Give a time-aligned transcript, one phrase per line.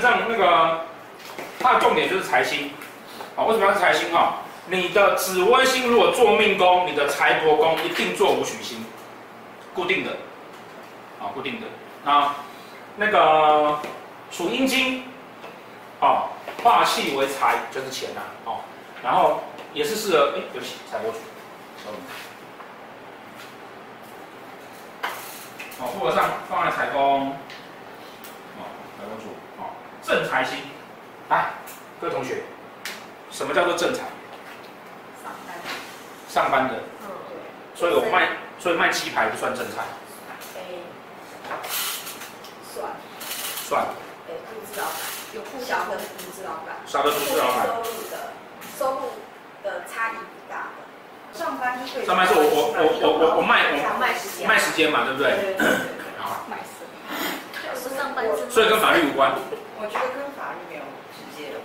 [0.00, 0.80] 上那个
[1.58, 2.70] 它的重点就是财星。
[3.36, 4.38] 啊，为什么要是财星啊？
[4.66, 8.84] 你的紫微星如果做命宫，你的财帛宫一定做武曲星，
[9.74, 10.10] 固定的，
[11.20, 11.66] 啊，固定的。
[12.04, 12.32] 那
[12.96, 13.78] 那个
[14.30, 15.04] 属阴金，
[15.98, 16.30] 好，
[16.62, 18.60] 化气为财就是钱呐，哦，
[19.02, 21.18] 然后也是适合，哎，对不起，财帛曲。
[25.78, 28.60] 好，复合上放在财宫，哦，
[28.98, 29.34] 财帛主，
[30.02, 30.56] 正财星，
[31.28, 31.50] 来，
[32.00, 32.42] 各位同学，
[33.30, 34.00] 什么叫做正财？
[35.22, 35.54] 上班。
[36.28, 36.74] 上班的。
[37.02, 37.78] 嗯，对。
[37.78, 38.28] 所以我卖，
[38.58, 39.82] 所以卖鸡排不算正财。
[40.56, 40.60] 哎，
[42.74, 42.90] 算。
[43.68, 43.82] 算。
[44.28, 44.94] 哎，独资老板，
[45.34, 46.76] 有不小的独资老板。
[46.86, 47.66] 小的独资老板。
[47.66, 48.32] 收入的，
[48.78, 49.00] 收入
[49.62, 51.38] 的差异不大的。
[51.38, 55.30] 上班是上班是我我我我我我卖我卖时间卖时间嘛，对不对？
[55.30, 55.68] 对对对
[56.18, 56.44] 好。
[56.48, 56.80] 卖时间。
[58.50, 59.32] 所以跟法律无关。
[59.80, 60.84] 我觉得跟法律没有
[61.16, 61.56] 直接的。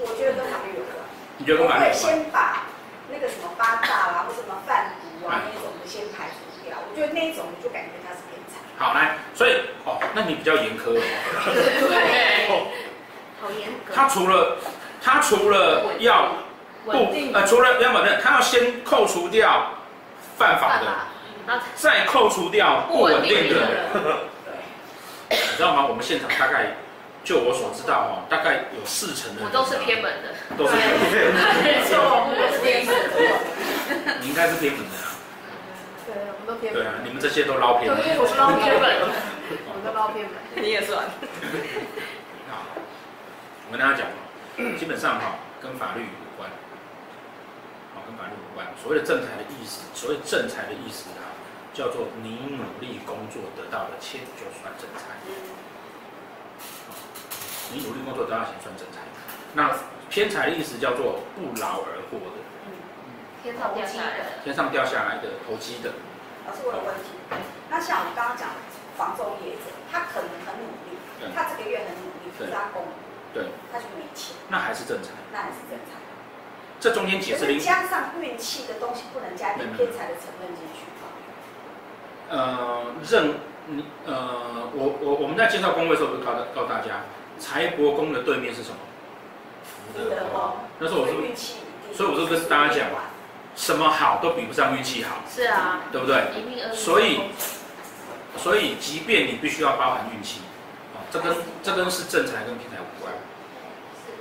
[0.00, 0.96] 我觉得跟法律有关。
[1.36, 1.92] 你觉得跟法律有关？
[1.92, 2.64] 会先把
[3.12, 6.78] 那个什么八大啊，或什么贩毒啊那种的先排除掉。
[6.80, 8.56] 我觉得那一种你就感觉他是偏财。
[8.78, 10.94] 好，来，所以哦，那你比较严苛。
[10.96, 11.02] 对。
[13.42, 13.92] 好严格。
[13.94, 14.56] 他除了
[15.02, 16.32] 他除了要。
[16.84, 16.90] 不，
[17.32, 19.70] 呃，除了要么呢，他要先扣除掉
[20.36, 23.68] 犯法的，再扣除掉不稳定的。
[25.30, 25.86] 你知道吗？
[25.88, 26.74] 我们现场大概，
[27.24, 29.42] 就我所知道哦，大概有四成的。
[29.44, 30.34] 我都是偏门的。
[30.58, 30.98] 都是偏门。
[31.62, 34.18] 没错，我是偏门的。
[34.20, 35.14] 你应该是偏门的啊。
[36.04, 36.82] 对，我们都偏门。
[36.82, 37.96] 对啊，你们这些都捞偏门。
[38.18, 38.82] 我是捞偏门。
[39.70, 40.34] 我们都捞偏门。
[40.58, 41.06] 你也算。
[42.50, 42.66] 好，
[43.66, 44.10] 我跟大家讲，
[44.76, 46.50] 基本上哈，跟法律有关。
[48.02, 48.66] 跟法律有关。
[48.82, 51.30] 所谓的正财的意思，所谓正财的意思啊，
[51.72, 55.14] 叫做你努力工作得到的钱就算正财。
[57.72, 59.00] 你努力工作得到钱算正财。
[59.54, 59.72] 那
[60.08, 62.36] 偏财的意思叫做不劳而获的。
[63.42, 64.24] 天上掉下来的。
[64.44, 65.90] 天上掉下来的投机的。
[66.46, 67.16] 老师，我有问题。
[67.70, 68.56] 那像我们刚刚讲的
[68.96, 71.00] 房仲业者，他可能很努力，
[71.34, 72.84] 他这个月很努力，可是他工，
[73.32, 74.36] 对，他就没钱。
[74.48, 75.10] 那还是正财。
[75.32, 75.96] 那还是正财。
[76.78, 80.84] 这中间解释了，加上运气的东西不能加一点偏财的成分进去。
[82.28, 83.34] 呃，任
[83.66, 87.04] 你呃，我我我们在介绍工位的时候，就告告诉大家，
[87.42, 88.76] 财帛宫的对面是什么？
[89.92, 90.54] 福德宫。
[90.78, 91.14] 那时候我说，
[91.92, 92.86] 所以我就跟大家讲，
[93.56, 95.16] 什么好都比不上运气好。
[95.28, 96.22] 是啊，对不对？
[96.72, 97.20] 所以，
[98.38, 100.40] 所以即便你必须要包含运气，
[100.94, 103.12] 啊，这跟这跟是正财跟偏财无关。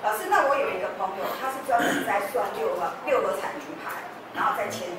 [0.02, 4.02] 老师，那我有一个朋友，他是专门在算六合六合彩局牌，
[4.34, 4.90] 然后再签，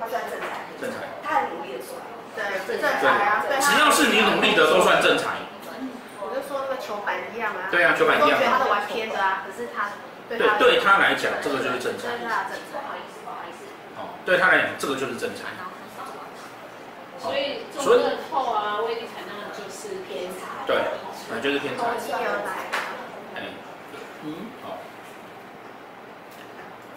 [0.00, 0.66] 他算正财。
[0.82, 0.96] 正财。
[1.22, 1.94] 他很努力的算。
[2.34, 3.54] 对，正财啊，对。
[3.62, 5.38] 只要是你努力的，都算正财。
[6.82, 7.70] 球板一样啊。
[7.70, 8.28] 对啊，球板一样。
[8.28, 9.90] 我觉得他是玩偏的啊，可是他
[10.28, 12.10] 对对他来讲，这个就是正常。
[12.10, 12.82] 对他正常。
[12.82, 13.64] 不好意思，不好意思。
[13.96, 15.46] 哦，对他来讲，这个就是正常。
[17.22, 20.66] 所以中乐透啊，威力彩那就是偏差。
[20.66, 20.82] 对，
[21.30, 21.84] 那就是偏财。
[24.24, 24.78] 嗯，好。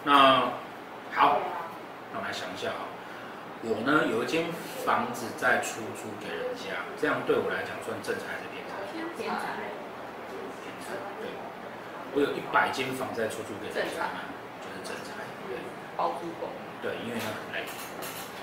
[0.04, 0.14] 那
[1.14, 1.40] 好，
[2.12, 2.90] 那我们来想一下啊，
[3.62, 4.46] 我呢有一间
[4.84, 8.74] 房子在出租给人家，这样对我来讲算正常还是偏财？
[9.18, 9.75] 偏财。
[12.16, 14.08] 我有一百间房在出租给人家，
[14.64, 15.20] 就是正财。
[15.52, 15.60] 对。
[16.00, 16.48] 包租公。
[16.80, 17.68] 对，因为他很累。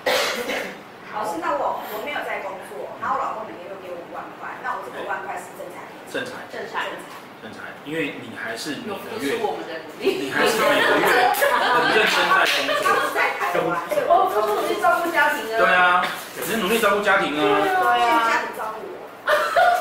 [1.09, 5.89] 老师，那我我没有在工作，然后我老公每天都给我五万块，那我这个五万块是正财？
[6.05, 6.45] 正财。
[6.53, 6.85] 正财。
[6.85, 7.17] 正财。
[7.41, 12.77] 正财，因为你还是每个月，我们的努力，你还是每个月 很认真在工作。
[12.77, 13.73] 他是在台湾，
[14.05, 15.57] 我我努力照顾家庭啊。
[15.57, 16.05] 对啊，
[16.37, 17.41] 只是努力照顾家庭啊。
[17.57, 19.09] 对啊，家庭照顾我。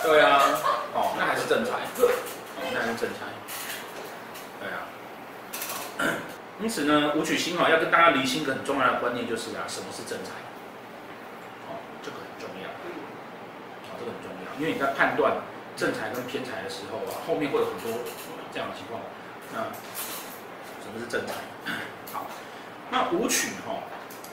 [0.03, 0.49] 对啊，
[0.97, 1.77] 哦，那还是正财。
[1.95, 2.09] 对，
[2.57, 3.29] 哦，那还是正财。
[4.59, 4.89] 对啊。
[6.63, 10.31] 因此呢，武曲星哈要跟大家厘清一个很重要的观念，就是啊，什么是正财？
[11.67, 12.71] 哦，这个很重要。
[12.71, 15.43] 哦，这个很重要，因为你在判断。
[15.75, 18.05] 正财跟偏财的时候啊，后面会有很多
[18.53, 19.01] 这样的情况。
[19.55, 19.73] 那
[20.85, 21.33] 什么是正财？
[22.13, 22.27] 好，
[22.91, 23.81] 那武曲哈，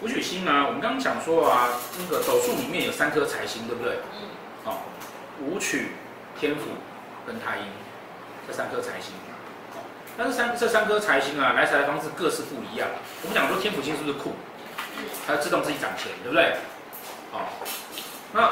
[0.02, 0.66] 武曲星呢？
[0.68, 4.00] 我们刚刚讲说啊，那个斗数里面有三颗财星，对不对？
[4.12, 4.28] 嗯。
[4.66, 4.84] 好，
[5.42, 5.92] 武曲、
[6.38, 6.72] 天府
[7.26, 7.64] 跟太阴
[8.46, 9.14] 这三颗财星。
[10.20, 12.90] 但是三这三颗财星啊，来财的方式各是不一样。
[13.24, 14.34] 我们讲说天府星是不是酷？
[15.26, 16.58] 它自动自己涨钱，对不对？
[17.32, 17.48] 好，
[18.34, 18.52] 那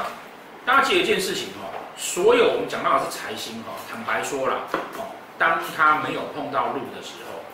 [0.64, 1.68] 大家记得一件事情哈。
[1.94, 4.64] 所有我们讲到的是财星哈，坦白说了
[4.96, 7.44] 哦，当他没有碰到路的时候，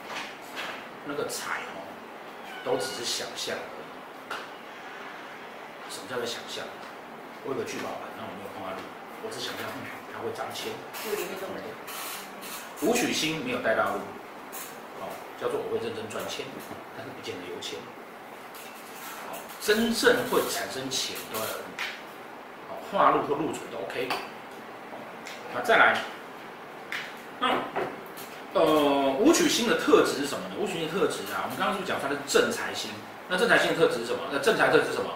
[1.06, 1.82] 那个财哦，
[2.64, 3.56] 都只是想象。
[5.90, 6.62] 什么叫做想象？
[7.43, 8.82] 我有个聚宝盆，那我没有碰到路，
[9.26, 9.67] 我只想象
[10.14, 10.70] 它会涨钱。
[12.82, 13.98] 武曲星没有带大路，
[15.00, 15.08] 哦，
[15.40, 16.44] 叫做我会认真赚钱，
[16.96, 17.78] 但是不见得有钱。
[19.60, 21.64] 真正会产生钱都要有路，
[22.68, 24.08] 好，化禄或禄存都 OK。
[25.54, 25.96] 好，再来，
[27.40, 27.48] 那
[28.52, 30.56] 呃武曲星的特质是什么呢？
[30.60, 32.90] 武曲星的特质啊，我们刚刚是不是讲它是正财星？
[33.28, 34.18] 那正财星的特质是什么？
[34.30, 35.10] 那正财特质是什么？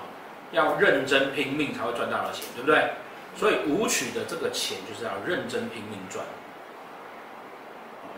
[0.52, 2.90] 要认真拼命才会赚到的钱，对不对？
[3.36, 6.24] 所以武曲的这个钱就是要认真拼命赚，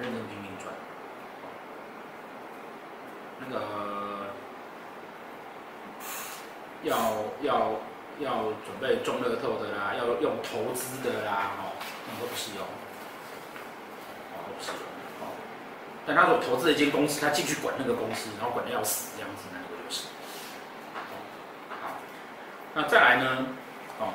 [0.00, 0.72] 认真拼命赚。
[3.38, 3.60] 那个
[6.82, 6.96] 要
[7.42, 7.72] 要
[8.20, 11.72] 要准备中乐透的啦，要用投资的啦，哦，
[12.06, 12.62] 那都不是用，
[14.32, 14.80] 哦，都不是用，
[15.20, 15.32] 哦。
[16.06, 20.08] 但他如果投资一间公司，他进去管那个公司，然后管的要死这样子，那个就是。
[22.72, 23.46] 那再来呢？
[23.98, 24.12] 哦，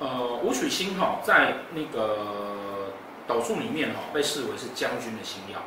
[0.00, 2.65] 呃，武曲星哈，在那个
[3.26, 5.60] 斗数里面哈，被视为是将军的星耀。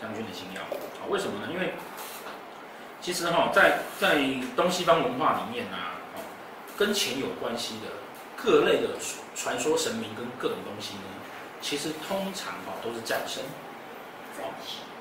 [0.00, 1.48] 将军的星耀，啊，为什么呢？
[1.50, 1.72] 因为
[3.00, 4.18] 其实哈，在在
[4.54, 5.96] 东西方文化里面啊，
[6.76, 7.86] 跟钱有关系的
[8.36, 8.90] 各类的
[9.34, 11.02] 传说神明跟各种东西呢，
[11.62, 13.42] 其实通常哈都是战神。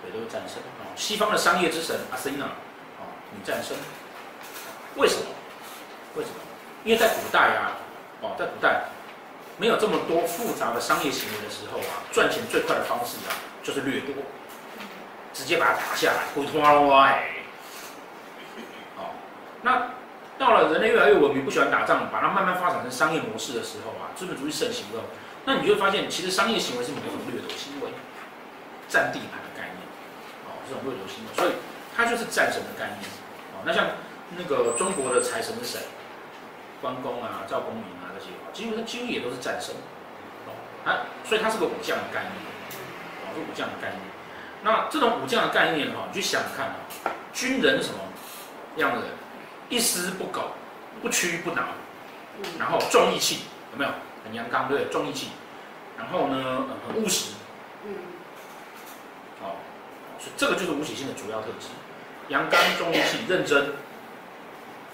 [0.02, 0.58] 对，都是战神。
[0.80, 3.04] 哦，西方的商业之神阿森纳，哦，
[3.36, 3.76] 女战神。
[4.96, 5.26] 为什么？
[6.16, 6.36] 为什么？
[6.86, 7.76] 因为在古代啊，
[8.22, 8.86] 哦，在古代
[9.58, 13.32] 没有这么多复杂的商业行为的时候啊，赚钱最快的方式啊，
[13.64, 14.16] 就是掠夺，
[15.34, 16.60] 直接把它打下来，回头
[16.92, 17.30] 哎。
[18.96, 19.16] 好，
[19.62, 19.92] 那
[20.38, 25.04] 到了人类越来越文明，不喜欢打仗，把它慢慢发展成商业模式的时候啊，资本主义盛行了，
[25.46, 27.90] 那你就会发现，其实商业行为是某种掠夺行为，
[28.88, 29.80] 占地盘的概念，
[30.46, 31.54] 哦，这种掠夺行为，所以
[31.96, 33.10] 它就是战神的概念，
[33.54, 33.86] 哦，那像。
[34.38, 35.80] 那个中国的财神是谁？
[36.82, 39.74] 关公啊、赵公明啊这些，几乎几乎也都是战神，
[40.48, 40.54] 哦，
[40.86, 42.34] 啊，所以他是个武将的概念，
[43.24, 44.02] 哦，是武将的概念。
[44.64, 46.76] 那这种武将的概念哈，你去想想看啊，
[47.34, 48.00] 军人是什么
[48.78, 49.10] 样的人？
[49.70, 50.52] 一丝不苟，
[51.02, 51.64] 不屈不挠，
[52.60, 53.92] 然后重义气，有没有？
[54.24, 55.30] 很阳刚，对，重义气。
[55.98, 57.34] 然后呢，很务实，
[57.86, 57.96] 嗯，
[59.42, 59.56] 哦，
[60.20, 61.68] 所以这个就是武曲星的主要特质：
[62.28, 63.74] 阳刚、重义气、认真。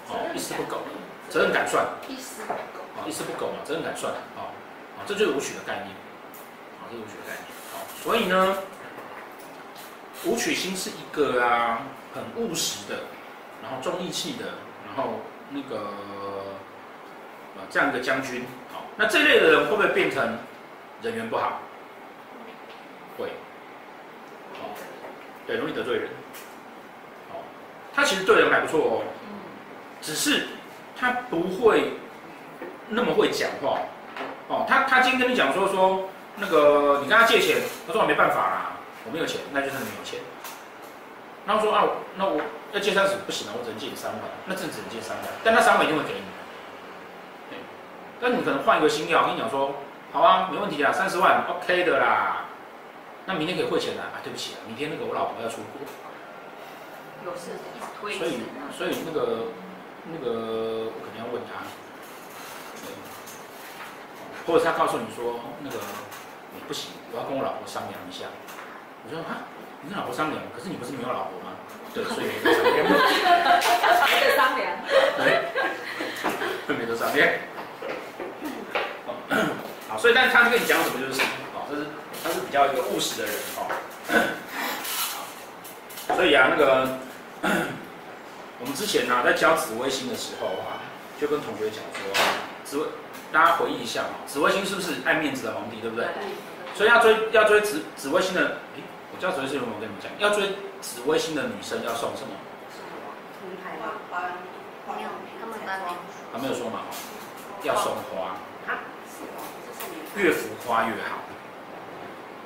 [0.08, 0.78] 哦，一丝不苟，
[1.28, 1.86] 责任感算。
[2.08, 2.54] 一丝不苟。
[2.96, 4.12] 啊，一丝不苟嘛，责任感算。
[4.12, 4.52] 啊，
[4.98, 5.88] 啊，这就是武曲的概念。
[6.80, 7.44] 啊，这是武曲的概念。
[7.72, 8.58] 好，所以呢，
[10.24, 11.82] 武曲星是一个啊，
[12.14, 13.00] 很务实的，
[13.62, 14.46] 然后重义气的，
[14.86, 15.20] 然后
[15.50, 15.78] 那个
[17.56, 18.44] 啊这样一个将军。
[18.72, 20.38] 好，那这类的人会不会变成
[21.02, 21.60] 人缘不好？
[23.18, 23.30] 会。
[24.60, 24.68] 好，
[25.46, 26.08] 对，容易得罪人。
[27.30, 27.38] 好，
[27.94, 29.02] 他其实对人还不错哦。
[30.00, 30.46] 只是
[31.02, 31.94] 他不会
[32.90, 33.80] 那么会讲话，
[34.46, 38.72] 哦，他他今天跟你讲说说那个你跟他借钱，他说我没办法啦，
[39.04, 40.20] 我没有钱，那就是没有钱。
[41.44, 41.82] 然后说啊，
[42.16, 42.40] 那我
[42.72, 46.22] 要借三十不行啊，我只能借你三万，那真只能借三万，但那三万一定会给你。
[47.50, 47.58] 对，
[48.20, 49.74] 但你可能换一个星曜，跟你讲说，
[50.12, 52.44] 好啊，没问题啊，三十万 OK 的啦，
[53.26, 55.82] 那明天可以汇钱了啊，对不起啊，明天那个我老婆要出国，
[57.26, 58.38] 有事一直推，所以
[58.78, 59.50] 所以那个。
[60.04, 61.62] 那个我肯定要问他，
[64.46, 65.76] 或者他告诉你说那个
[66.54, 68.26] 你不行，我要跟我老婆商量一下。
[69.04, 69.46] 我说啊，
[69.82, 71.54] 你跟老婆商量，可是你不是没有老婆吗？
[71.94, 72.84] 对，所以没得商量。
[74.08, 74.74] 没得商量。
[76.66, 77.28] 对，没得商量。
[79.88, 81.86] 好，所以但是他跟你讲什么就是什么，好，这是
[82.24, 83.70] 他是比较一个务实的人，哦。
[86.08, 86.98] 好， 所以啊，那个。
[88.62, 90.78] 我们之前呢、啊，在教紫微星的时候啊，
[91.20, 92.14] 就跟同学讲说，
[92.62, 92.86] 紫微，
[93.32, 96.06] 大家回忆一下嘛，紫微星是不是爱面子的皇帝，对不对？
[96.72, 100.12] 所以要追要追紫紫微星的，哎，我教紫微星有没有跟你们讲？
[100.20, 102.30] 要追紫微星的女生要送什么？
[103.42, 103.98] 名牌吗？
[104.86, 105.08] 没有，
[106.32, 106.82] 他没有说嘛？
[107.64, 108.36] 要送花。
[110.14, 111.18] 越浮夸越好。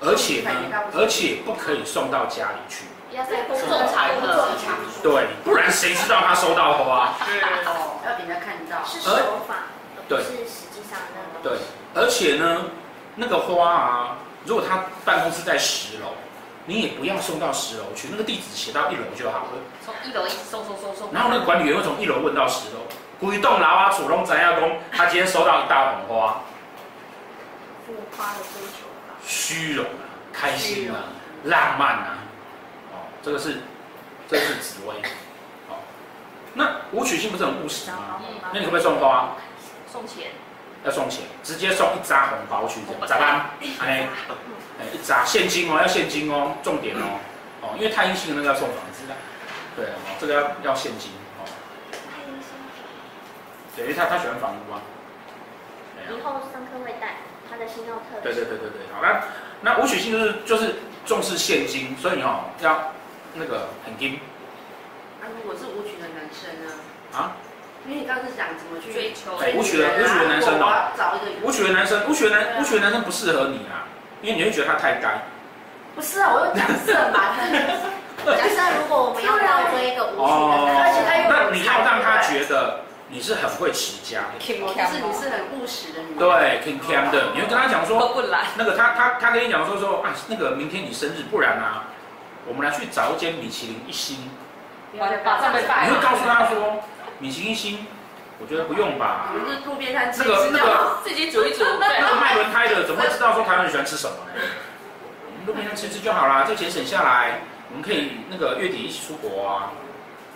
[0.00, 0.50] 而且呢，
[0.94, 2.86] 而且不可以送到家里去。
[3.12, 4.48] 要在公众场合，
[5.02, 7.14] 对，不然谁知道他收到花？
[7.24, 8.84] 对哦，要给人家看到。
[8.84, 9.10] 是手
[9.46, 9.54] 法，
[10.08, 11.56] 对，是实际上那个。
[11.56, 11.58] 对，
[11.94, 12.62] 而且呢，
[13.14, 16.08] 那个花啊，如果他办公室在十楼，
[16.66, 19.52] 你也不要送到十楼去，那个地址写到一楼就好了。
[19.84, 21.12] 从一楼一直送送送送。
[21.12, 22.80] 然后那个管理员会从一楼问到十楼，
[23.20, 26.40] 鬼洞老啊，主动摘下工，他今天收到一大捧花。
[27.86, 29.14] 浮夸的追求吧。
[29.24, 30.98] 虚荣啊，开心啊，
[31.44, 32.15] 浪漫啊。
[33.26, 33.56] 这个是，
[34.30, 34.94] 这个、是紫薇，
[35.68, 35.82] 好，
[36.54, 38.22] 那武曲星不是很务实吗？
[38.54, 39.34] 那你会不会送花？
[39.90, 40.30] 送钱，
[40.84, 43.50] 要送钱，直接送一扎红包去，这样，咋办？
[43.80, 44.08] 哎，
[44.78, 47.18] 哎，一扎现金哦，要现金哦，重点哦，
[47.62, 49.14] 哦，因为太阴星的那个要送房子的，
[49.74, 51.42] 对哦，这个要要现金哦。
[51.90, 52.54] 太阴星。
[53.74, 54.78] 对，因为他他喜欢房屋啊。
[56.08, 57.16] 以后上课会带
[57.50, 58.22] 他的星曜特质。
[58.22, 59.24] 对对对对对，好，那
[59.62, 62.92] 那武曲星就是就是重视现金，所以哦要
[63.38, 64.18] 那个很金。
[65.20, 66.72] 那如果是舞曲的男生呢？
[67.16, 67.36] 啊？
[67.86, 69.36] 因为你刚刚是讲怎么去追求。
[69.56, 73.86] 舞曲的舞曲的男生哦，找一个舞曲的男生，舞曲的男舞曲的男生不适合你啊，
[74.22, 75.22] 因为你会觉得他太干。
[75.94, 77.36] 不是啊，我有假设嘛。
[78.26, 82.80] 假设如果我们要要追一个舞曲的男生，那你要让他觉得。
[83.08, 86.18] 你是很会持家的，就是你是很务实的女人。
[86.18, 87.30] 对，挺甜的。
[87.32, 88.12] 你会跟他讲说，
[88.56, 91.84] 那个他他他跟你讲说说啊，那个明天你生日，不然啊，
[92.46, 94.30] 我们来去找一间米其林一星。
[94.92, 96.82] 你会告诉他说，
[97.18, 97.86] 米其林一星，
[98.38, 99.32] 我觉得不用吧。
[99.34, 101.64] 我是路边摊那个那个自己煮一煮。
[101.78, 104.40] 那个卖轮胎的怎么会知道说台湾人喜欢吃什么呢？
[105.46, 109.72] 路边摊吃吃就好啦，这钱省下来，我们可以那个月底一起出国啊。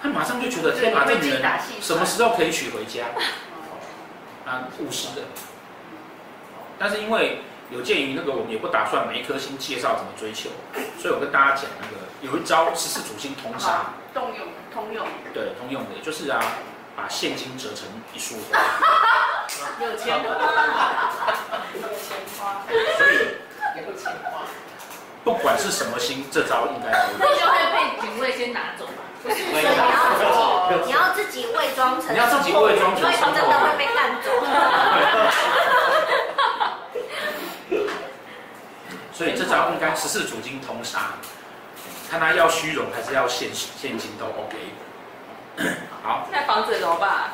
[0.03, 1.43] 他马上就觉得天哪，这女人
[1.81, 3.05] 什么时候可以娶回家？
[4.47, 5.23] 啊，务实的。
[6.79, 10.51] 但是因为有鉴于那个，我们也不打算每一颗星介绍怎么追求，
[10.99, 13.95] 所以我跟大家讲那个有一招十四主星通杀。
[14.13, 15.07] 通用，通用。
[15.33, 16.43] 对，通用的，就是啊，
[16.97, 18.59] 把现金折成一束花。
[19.81, 20.29] 有钱花。
[21.75, 22.67] 有钱花。
[22.99, 23.39] 所以
[23.77, 24.43] 有钱花。
[25.23, 27.13] 不管是什么星，这招应该都。
[27.21, 28.85] 那就会被警卫先拿走。
[29.23, 29.63] 不是，所以
[30.87, 34.33] 你要自己，你要自己伪装成，你要自己伪装成，所以真的会被干走。
[39.21, 41.13] 所以这招应该十四主金通杀，
[42.11, 44.57] 看他要虚荣还是要现现金都 OK。
[46.03, 47.29] 好，那房子怎么办？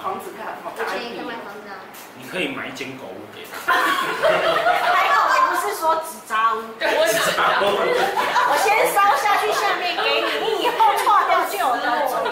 [0.00, 1.82] 房子看，我建议买房子啊。
[2.14, 3.72] 你可以买一间狗屋给他。
[3.74, 6.62] 还好你不是说纸扎屋。
[6.78, 6.86] 纸
[7.34, 7.66] 扎屋。
[8.46, 12.06] 我先烧下去，下面给你，你以后错掉就有了。
[12.06, 12.22] 我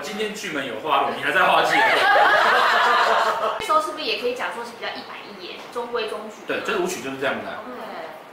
[0.00, 1.76] 今天巨门有花路，你还在花季。
[3.60, 6.36] 这时候是不是也可以讲说是比较一板一眼，中规中矩？
[6.46, 7.58] 对，就是武曲就是这样的。
[7.66, 7.74] 对。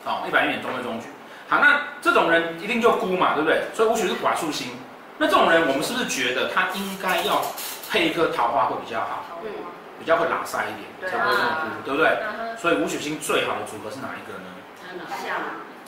[0.04, 1.08] 好，一板一眼，中规中矩。
[1.48, 3.64] 好，那这种人一定就孤嘛，对不对？
[3.74, 4.78] 所以舞曲是寡宿星。
[5.18, 7.42] 那这种人，我们是不是觉得他应该要
[7.90, 9.40] 配一颗桃花会比较好？
[9.44, 9.52] 嗯，
[10.00, 12.18] 比较会拉塞一点，才不会这么孤，对不对？
[12.58, 14.48] 所以舞曲星最好的组合是哪一个呢？
[14.80, 15.06] 贪狼，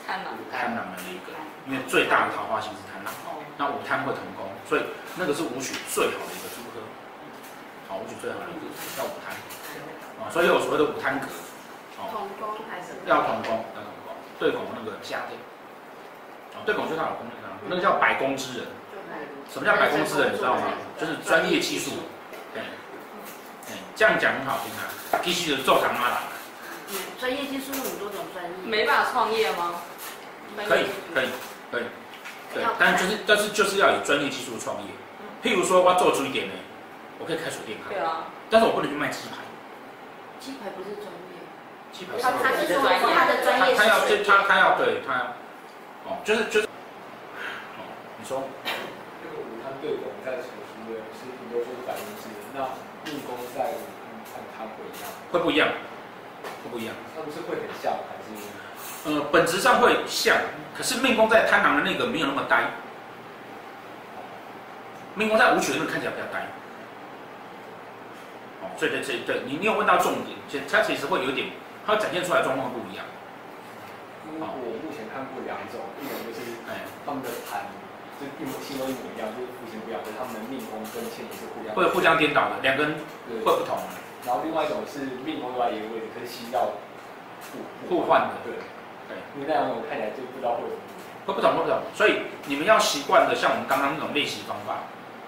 [0.06, 1.32] 贪狼，贪狼的那一个，
[1.66, 3.12] 因为最大的桃花星是贪狼。
[3.58, 4.82] 那午贪会同工，所以
[5.16, 6.80] 那个是武曲最好的一个组合。
[7.88, 9.36] 好，武曲最好的一个组合叫午贪。
[10.20, 11.26] 啊，所以有所谓的午贪格。
[12.10, 12.94] 同宫还是？
[13.06, 15.36] 要同宫，要同宫，对宫那个家的。
[16.54, 18.66] 哦，对宫就是他老公那个，那个叫百工之人。
[19.52, 20.32] 什么叫百工之人？
[20.32, 20.62] 你知道吗？
[20.98, 21.92] 就是专业技术。
[22.52, 22.62] 对，
[23.94, 26.16] 这样讲很好听啊，必须是做长妈的。
[27.20, 28.50] 专业技术有很多种专业。
[28.64, 29.76] 没办法创业吗？
[30.56, 31.28] 可以，可以，
[31.70, 31.84] 可以。
[32.52, 34.88] 对，但是就是，但是就是要有专业技术创业。
[35.42, 36.54] 譬如说，我要做出一点呢，
[37.18, 37.78] 我可以开水店。
[37.88, 38.28] 对啊。
[38.50, 39.42] 但是我不能去卖鸡排。
[40.38, 41.40] 鸡排不是专业。
[41.92, 42.22] 鸡排是。
[42.22, 43.74] 他他是说他的专业。
[43.74, 45.24] 他要就他他要对他要，
[46.04, 46.66] 哦，就是就是。
[46.66, 47.82] 哦
[48.20, 51.00] 你说，这个武贪对宫在什么宫位？
[51.18, 52.62] 是很多说是百分之人，那
[53.10, 53.82] 命宫在武
[54.30, 55.10] 贪它不一样？
[55.32, 55.66] 会不一样？
[56.62, 56.94] 会不一样？
[57.16, 58.30] 他不是会很像还是？
[59.04, 60.36] 呃，本质上会像，
[60.76, 62.70] 可是命宫在贪狼的那个没有那么呆。
[65.14, 66.46] 命宫在武曲的那个看起来比较呆。
[68.62, 71.48] 哦，对对对对，你你有问到重点，其实它其实会有点，
[71.84, 73.04] 它会展现出来状况不一样。
[74.24, 77.66] 我目前看过两种，一种就是哎，他们的盘。
[78.22, 82.94] 就一模星都一模一样，就是互相不一样，就是他们的命宫跟迁移是互相，会互相颠倒的，两个人
[83.42, 83.82] 会不同。
[84.22, 86.70] 然后另外一种是命宫都在一个位置，可是星要
[87.50, 88.54] 互互换的，对
[89.12, 89.20] 对。
[89.36, 90.64] 因为那样我看起来就不知道会
[91.28, 91.76] 会不懂，会不懂。
[91.92, 94.80] 所以你们要习惯的，像我们刚刚那种练习方法。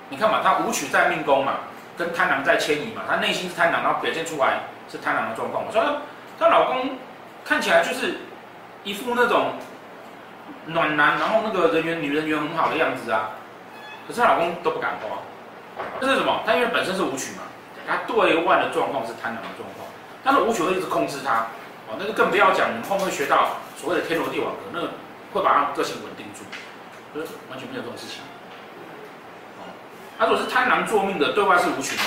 [0.08, 5.70] 你看嘛，他武曲在命宫嘛，跟贪狼在迁移嘛，他内心是贪狼，然后表现出来是贪狼的状况。
[5.70, 5.86] 所以
[6.38, 6.96] 她老公
[7.44, 8.16] 看起来就是
[8.82, 9.52] 一副那种。
[10.66, 13.30] 暖男，然后那个人缘、女人缘很好的样子啊，
[14.08, 15.20] 可是她老公都不敢花，
[16.00, 16.40] 这是什么？
[16.46, 17.42] 他因为本身是舞曲嘛，
[17.86, 19.86] 他对外的状况是贪狼的状况，
[20.22, 21.46] 但是舞曲会一直控制他，
[21.88, 24.90] 哦，那个更不要讲，我们后面会学到所谓的天罗地网格，那个
[25.32, 26.44] 会把他个性稳定住，
[27.14, 28.22] 就是完全没有这种事情。
[29.58, 29.68] 哦，
[30.18, 32.02] 他如果是贪狼作命的，对外是武曲呢，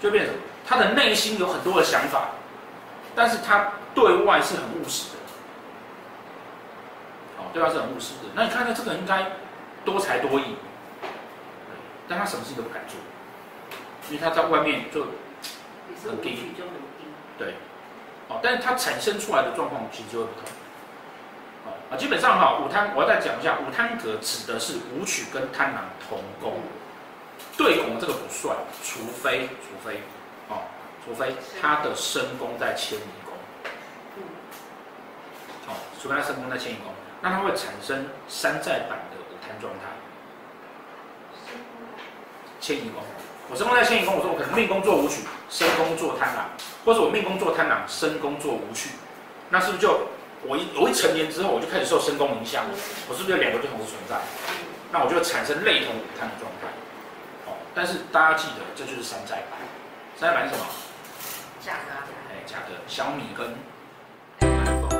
[0.00, 0.34] 就变成
[0.66, 2.28] 他的内心有很多的想法，
[3.14, 5.16] 但是他对外是很务实的。
[7.38, 9.26] 哦对外是很务实的，那你看看这个人应该
[9.84, 10.56] 多才多艺，
[12.06, 12.96] 但他什么事情都不敢做，
[14.10, 15.02] 因为他在外面就
[16.04, 17.04] 很低，就很低。
[17.38, 17.54] 对，
[18.28, 20.42] 哦，但是它产生出来的状况其实就会不同。
[21.66, 26.60] 哦啊，基本上哈，武贪我要再讲一下，武贪格指的是武曲跟贪狼同宫，
[27.56, 30.00] 对宫这个不算，除非除非
[30.48, 30.62] 哦，
[31.04, 33.34] 除非他的身宫在迁移宫。
[35.68, 39.86] 哦，除非他身宫在迁移宫，那它会产生山寨版的武贪状态。
[42.60, 43.02] 迁移宫，
[43.50, 46.50] 我身宫在迁移宫，我说我可能命宫做武曲，身宫做贪狼，
[46.86, 48.90] 或者我命宫做贪狼，身宫做无趣，
[49.50, 50.06] 那是不是就
[50.44, 52.64] 我一我一成年之后，我就开始受身宫影响？
[53.08, 54.16] 我是不是有两个就同时存在？
[54.92, 56.68] 那我就产生类同五贪的状态。
[57.46, 59.58] 哦，但是大家记得，这就是山寨版。
[60.16, 60.66] 山寨版是什么？
[61.60, 62.06] 假的。
[62.30, 62.78] 哎，假的。
[62.86, 64.95] 小米跟